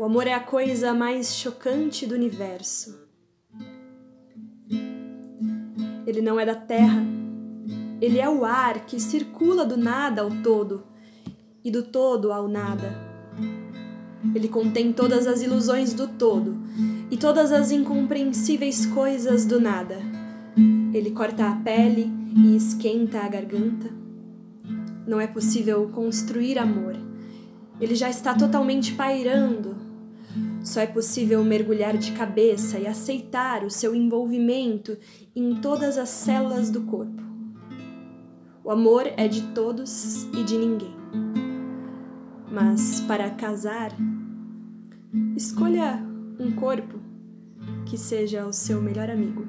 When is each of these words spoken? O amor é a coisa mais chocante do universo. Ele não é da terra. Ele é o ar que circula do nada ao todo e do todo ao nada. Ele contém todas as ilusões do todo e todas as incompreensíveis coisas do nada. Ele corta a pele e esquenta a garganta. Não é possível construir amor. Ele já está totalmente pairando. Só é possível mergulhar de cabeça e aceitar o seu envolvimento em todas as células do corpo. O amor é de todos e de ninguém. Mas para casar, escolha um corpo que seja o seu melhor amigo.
O 0.00 0.04
amor 0.04 0.26
é 0.26 0.32
a 0.32 0.40
coisa 0.40 0.94
mais 0.94 1.36
chocante 1.36 2.06
do 2.06 2.14
universo. 2.14 3.06
Ele 6.06 6.22
não 6.22 6.40
é 6.40 6.46
da 6.46 6.54
terra. 6.54 7.04
Ele 8.00 8.18
é 8.18 8.26
o 8.26 8.42
ar 8.46 8.86
que 8.86 8.98
circula 8.98 9.62
do 9.62 9.76
nada 9.76 10.22
ao 10.22 10.30
todo 10.42 10.84
e 11.62 11.70
do 11.70 11.82
todo 11.82 12.32
ao 12.32 12.48
nada. 12.48 12.96
Ele 14.34 14.48
contém 14.48 14.90
todas 14.90 15.26
as 15.26 15.42
ilusões 15.42 15.92
do 15.92 16.08
todo 16.08 16.56
e 17.10 17.18
todas 17.18 17.52
as 17.52 17.70
incompreensíveis 17.70 18.86
coisas 18.86 19.44
do 19.44 19.60
nada. 19.60 19.98
Ele 20.94 21.10
corta 21.10 21.46
a 21.46 21.56
pele 21.56 22.10
e 22.34 22.56
esquenta 22.56 23.20
a 23.20 23.28
garganta. 23.28 23.90
Não 25.06 25.20
é 25.20 25.26
possível 25.26 25.90
construir 25.90 26.58
amor. 26.58 26.96
Ele 27.78 27.94
já 27.94 28.08
está 28.08 28.34
totalmente 28.34 28.94
pairando. 28.94 29.89
Só 30.70 30.82
é 30.82 30.86
possível 30.86 31.42
mergulhar 31.42 31.96
de 31.96 32.12
cabeça 32.12 32.78
e 32.78 32.86
aceitar 32.86 33.64
o 33.64 33.70
seu 33.70 33.92
envolvimento 33.92 34.96
em 35.34 35.56
todas 35.56 35.98
as 35.98 36.08
células 36.10 36.70
do 36.70 36.82
corpo. 36.82 37.20
O 38.62 38.70
amor 38.70 39.04
é 39.16 39.26
de 39.26 39.48
todos 39.48 40.26
e 40.32 40.44
de 40.44 40.56
ninguém. 40.56 40.94
Mas 42.52 43.00
para 43.00 43.30
casar, 43.30 43.90
escolha 45.34 46.00
um 46.38 46.52
corpo 46.52 47.00
que 47.84 47.98
seja 47.98 48.46
o 48.46 48.52
seu 48.52 48.80
melhor 48.80 49.10
amigo. 49.10 49.44